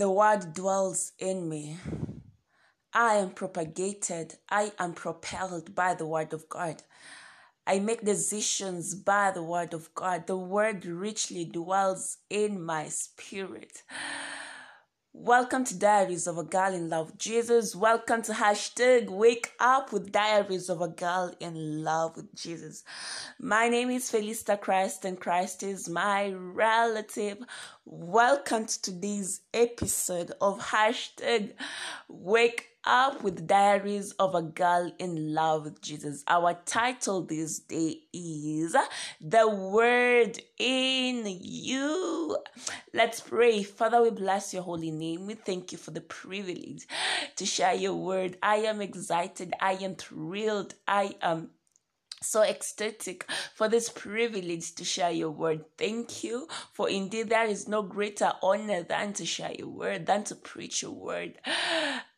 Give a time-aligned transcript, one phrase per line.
[0.00, 1.76] The word dwells in me.
[2.94, 6.82] I am propagated, I am propelled by the word of God.
[7.66, 10.26] I make decisions by the word of God.
[10.26, 13.82] The word richly dwells in my spirit.
[15.12, 17.74] Welcome to Diaries of a Girl in Love Jesus.
[17.74, 22.84] Welcome to hashtag Wake Up with Diaries of a Girl in Love with Jesus.
[23.40, 27.38] My name is Felista Christ and Christ is my relative.
[27.84, 31.54] Welcome to today's episode of hashtag
[32.08, 36.24] Wake up with Diaries of a Girl in Love with Jesus.
[36.26, 38.76] Our title this day is
[39.20, 42.36] The Word in You.
[42.94, 43.62] Let's pray.
[43.62, 45.26] Father, we bless your holy name.
[45.26, 46.86] We thank you for the privilege
[47.36, 48.36] to share your word.
[48.42, 49.54] I am excited.
[49.60, 50.74] I am thrilled.
[50.88, 51.50] I am
[52.22, 55.64] so ecstatic for this privilege to share your word.
[55.78, 60.24] Thank you, for indeed there is no greater honor than to share your word, than
[60.24, 61.38] to preach your word.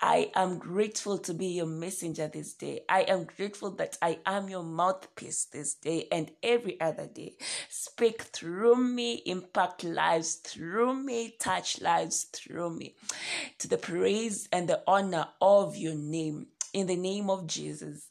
[0.00, 2.80] I am grateful to be your messenger this day.
[2.88, 7.36] I am grateful that I am your mouthpiece this day and every other day.
[7.68, 12.96] Speak through me, impact lives through me, touch lives through me.
[13.58, 16.48] To the praise and the honor of your name.
[16.72, 18.08] In the name of Jesus.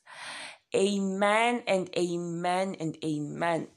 [0.73, 3.67] Amen and amen and amen.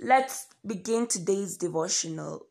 [0.00, 2.46] Let's begin today's devotional.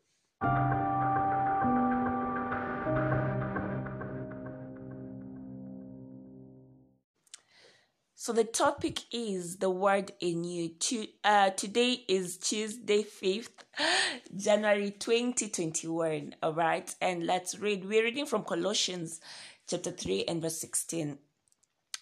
[8.14, 10.70] So the topic is the word in you.
[11.22, 13.50] Uh, today is Tuesday, 5th
[14.36, 16.34] January 2021.
[16.42, 17.84] All right, and let's read.
[17.84, 19.20] We're reading from Colossians
[19.68, 21.18] chapter 3 and verse 16.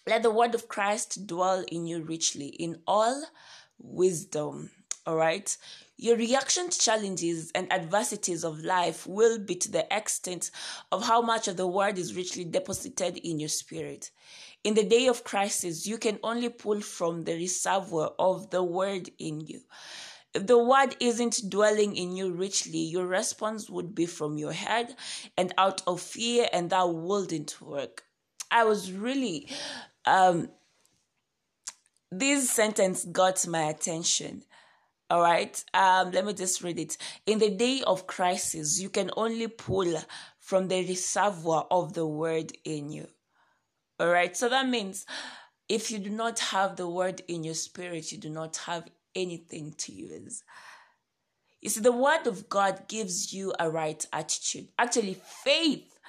[0.07, 3.23] Let the word of Christ dwell in you richly in all
[3.79, 4.69] wisdom.
[5.07, 5.57] All right.
[5.97, 10.51] Your reaction to challenges and adversities of life will be to the extent
[10.91, 14.11] of how much of the word is richly deposited in your spirit.
[14.63, 19.09] In the day of crisis, you can only pull from the reservoir of the word
[19.17, 19.61] in you.
[20.35, 24.95] If the word isn't dwelling in you richly, your response would be from your head
[25.35, 28.03] and out of fear, and that wouldn't work.
[28.51, 29.49] I was really
[30.05, 30.49] um,
[32.11, 34.43] this sentence got my attention.
[35.09, 35.63] All right.
[35.73, 36.97] Um, let me just read it.
[37.25, 39.95] In the day of crisis, you can only pull
[40.39, 43.07] from the reservoir of the word in you.
[43.99, 44.35] All right.
[44.35, 45.05] So that means
[45.69, 49.73] if you do not have the word in your spirit, you do not have anything
[49.77, 50.43] to use.
[51.61, 54.67] You see, the word of God gives you a right attitude.
[54.77, 55.99] Actually, faith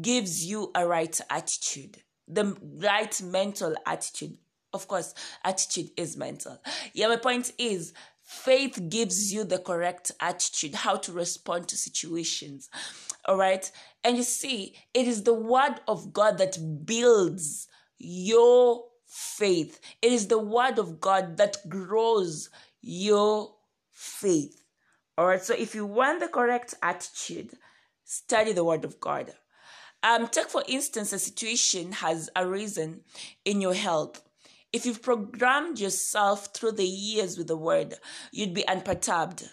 [0.00, 4.36] gives you a right attitude the right mental attitude.
[4.72, 5.14] Of course,
[5.44, 6.60] attitude is mental.
[6.92, 7.92] Yeah, my point is
[8.22, 12.68] faith gives you the correct attitude, how to respond to situations.
[13.24, 13.70] All right.
[14.04, 19.80] And you see, it is the word of God that builds your faith.
[20.02, 22.50] It is the word of God that grows
[22.82, 23.54] your
[23.92, 24.62] faith.
[25.16, 25.42] All right.
[25.42, 27.52] So if you want the correct attitude,
[28.04, 29.32] study the word of God.
[30.06, 33.00] Um, take for instance, a situation has arisen
[33.44, 34.22] in your health.
[34.72, 37.94] If you've programmed yourself through the years with the word,
[38.30, 39.50] you'd be unperturbed,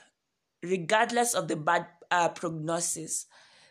[0.62, 3.26] regardless of the bad uh, prognosis.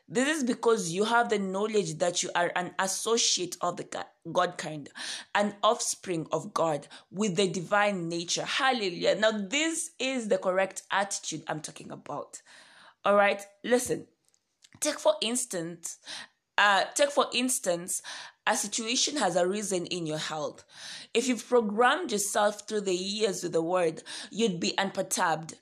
[0.09, 4.59] This is because you have the knowledge that you are an associate of the God
[4.59, 4.91] kind,
[5.37, 8.45] an offspring of God with the divine nature.
[8.45, 9.15] Hallelujah.
[9.15, 12.43] Now, this is the correct attitude I'm talking about.
[13.05, 14.09] All right, listen.
[14.81, 15.99] Take, for instance,
[16.63, 18.03] uh, take, for instance,
[18.47, 20.63] a situation has arisen in your health.
[21.13, 25.55] If you've programmed yourself through the years with the word, you'd be unperturbed,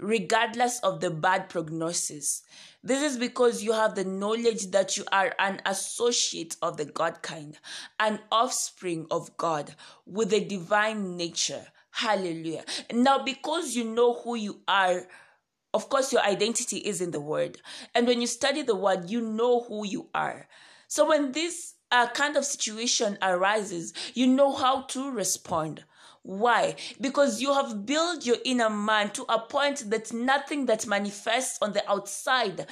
[0.00, 2.42] regardless of the bad prognosis.
[2.82, 7.22] This is because you have the knowledge that you are an associate of the God
[7.22, 7.56] kind,
[8.00, 9.76] an offspring of God
[10.06, 11.66] with a divine nature.
[11.92, 12.64] Hallelujah.
[12.92, 15.06] Now, because you know who you are,
[15.74, 17.60] of course, your identity is in the word.
[17.94, 20.48] And when you study the word, you know who you are.
[20.86, 25.84] So when this uh, kind of situation arises, you know how to respond.
[26.22, 26.76] Why?
[27.00, 31.72] Because you have built your inner man to a point that nothing that manifests on
[31.72, 32.66] the outside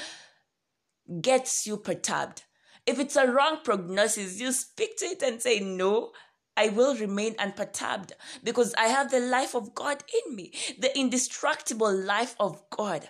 [1.20, 2.44] gets you perturbed.
[2.86, 6.12] If it's a wrong prognosis, you speak to it and say, No,
[6.56, 8.12] I will remain unperturbed
[8.42, 13.08] because I have the life of God in me, the indestructible life of God.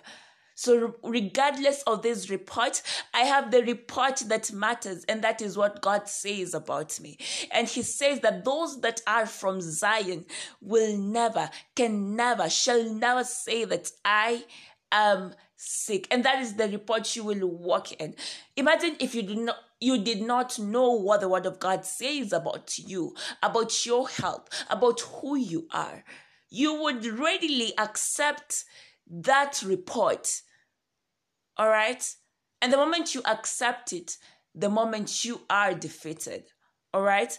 [0.55, 2.81] So, regardless of this report,
[3.13, 7.19] I have the report that matters, and that is what God says about me.
[7.51, 10.25] And He says that those that are from Zion
[10.59, 14.45] will never, can never, shall never say that I
[14.91, 18.13] am sick and that is the report you will walk in
[18.55, 22.33] imagine if you do not you did not know what the word of god says
[22.33, 26.03] about you about your health about who you are
[26.49, 28.63] you would readily accept
[29.09, 30.41] that report
[31.57, 32.15] all right
[32.61, 34.17] and the moment you accept it
[34.55, 36.45] the moment you are defeated
[36.93, 37.37] all right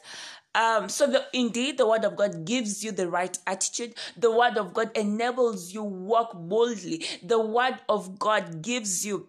[0.54, 3.94] um, so the, indeed, the word of God gives you the right attitude.
[4.16, 7.04] The word of God enables you walk boldly.
[7.22, 9.28] The word of God gives you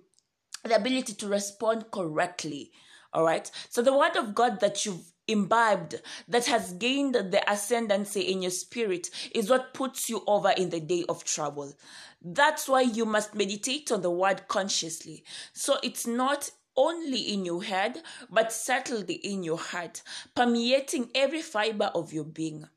[0.64, 2.72] the ability to respond correctly.
[3.14, 3.50] All right.
[3.70, 8.52] So the word of God that you've imbibed, that has gained the ascendancy in your
[8.52, 11.74] spirit, is what puts you over in the day of trouble.
[12.22, 15.24] That's why you must meditate on the word consciously.
[15.54, 20.02] So it's not only in your head, but settled in your heart,
[20.36, 22.68] permeating every fiber of your being.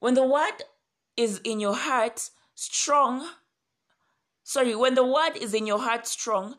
[0.00, 0.62] When the word
[1.16, 3.28] is in your heart strong,
[4.42, 6.56] sorry, when the word is in your heart strong,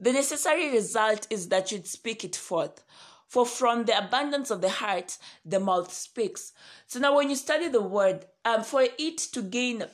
[0.00, 2.84] the necessary result is that you'd speak it forth.
[3.26, 6.52] For from the abundance of the heart, the mouth speaks.
[6.86, 9.84] So now, when you study the word, um, for it to gain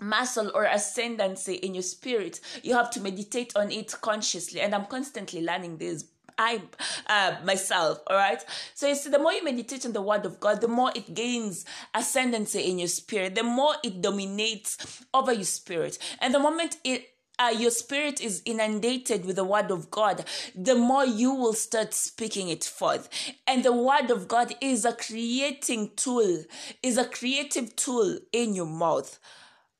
[0.00, 4.60] muscle or ascendancy in your spirit, you have to meditate on it consciously.
[4.60, 6.04] And I'm constantly learning this.
[6.36, 6.62] I
[7.08, 8.42] uh, myself, all right.
[8.74, 11.12] So you see, the more you meditate on the Word of God, the more it
[11.14, 11.64] gains
[11.94, 13.34] ascendancy in your spirit.
[13.34, 18.42] The more it dominates over your spirit, and the moment it uh, your spirit is
[18.44, 20.24] inundated with the word of God,
[20.54, 23.08] the more you will start speaking it forth.
[23.46, 26.44] And the word of God is a creating tool,
[26.82, 29.18] is a creative tool in your mouth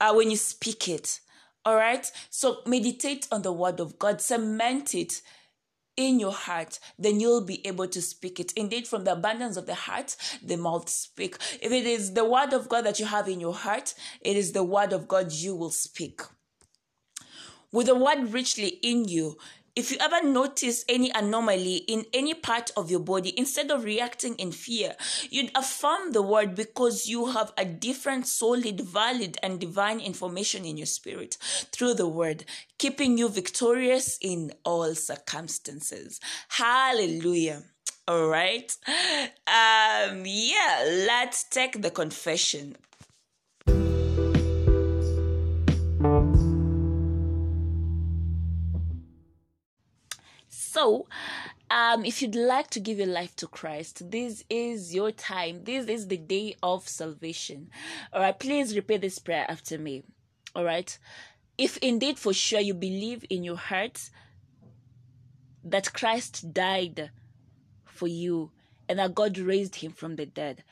[0.01, 1.21] uh, when you speak it.
[1.65, 2.11] All right.
[2.31, 5.21] So meditate on the word of God, cement it
[5.97, 8.53] in your heart, then you'll be able to speak it.
[8.53, 11.37] Indeed, from the abundance of the heart, the mouth speak.
[11.61, 14.53] If it is the word of God that you have in your heart, it is
[14.53, 16.21] the word of God you will speak.
[17.71, 19.37] With the word richly in you,
[19.77, 24.35] if you ever notice any anomaly in any part of your body, instead of reacting
[24.35, 24.97] in fear,
[25.31, 30.77] you'd affirm the word because you have a different, solid, valid, and divine information in
[30.77, 31.37] your spirit
[31.71, 32.45] through the word,
[32.79, 36.19] keeping you victorious in all circumstances.
[36.49, 37.63] Hallelujah.
[38.09, 38.75] All right.
[39.47, 42.77] Um, yeah, let's take the confession.
[50.79, 51.09] So,
[51.73, 55.65] um, if you'd like to give your life to Christ, this is your time.
[55.65, 57.71] This is the day of salvation.
[58.13, 60.05] All right, please repeat this prayer after me.
[60.55, 60.97] All right.
[61.59, 64.09] If indeed for sure you believe in your heart
[65.65, 67.11] that Christ died
[67.85, 68.53] for you
[68.89, 70.63] and that God raised him from the dead.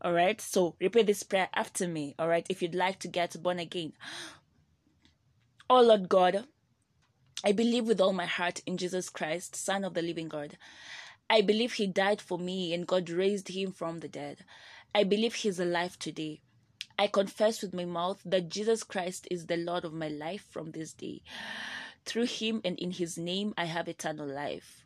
[0.00, 0.40] All right.
[0.40, 2.16] So repeat this prayer after me.
[2.18, 2.46] All right.
[2.50, 3.92] If you'd like to get born again.
[5.70, 6.48] Oh Lord God,
[7.44, 10.56] I believe with all my heart in Jesus Christ, Son of the living God.
[11.28, 14.44] I believe he died for me and God raised him from the dead.
[14.94, 16.40] I believe he's alive today.
[16.98, 20.70] I confess with my mouth that Jesus Christ is the Lord of my life from
[20.70, 21.22] this day.
[22.04, 24.84] Through him and in his name, I have eternal life.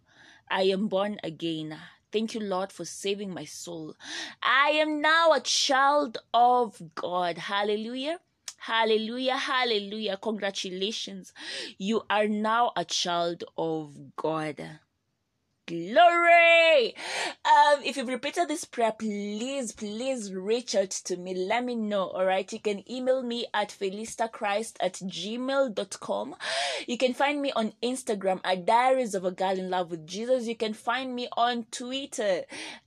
[0.48, 1.76] I am born again.
[2.12, 3.96] Thank you, Lord, for saving my soul.
[4.42, 7.36] I am now a child of God.
[7.36, 8.20] Hallelujah.
[8.56, 10.16] Hallelujah, hallelujah.
[10.16, 11.32] Congratulations.
[11.78, 14.80] You are now a child of God.
[15.66, 16.94] Glory!
[17.44, 21.34] Um, if you've repeated this prayer, please, please reach out to me.
[21.34, 22.06] Let me know.
[22.10, 22.50] All right.
[22.52, 26.36] You can email me at felistachrist at gmail.com.
[26.86, 30.46] You can find me on Instagram at Diaries of a Girl in Love with Jesus.
[30.46, 32.42] You can find me on Twitter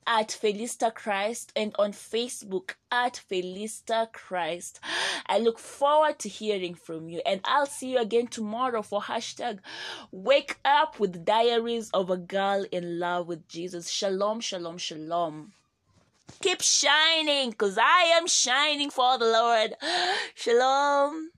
[0.10, 4.80] at Felista Christ and on Facebook at Felista Christ.
[5.28, 9.60] I look forward to hearing from you and I'll see you again tomorrow for hashtag
[10.12, 13.90] wake up with diaries of a girl in love with Jesus.
[13.90, 15.54] Shalom, shalom, shalom.
[16.42, 19.76] Keep shining because I am shining for the Lord.
[20.34, 21.30] Shalom.